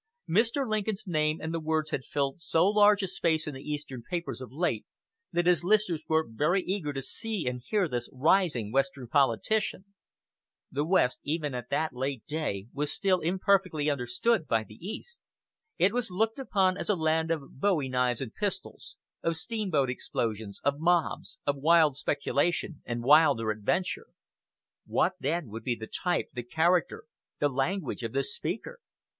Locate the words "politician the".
9.07-10.83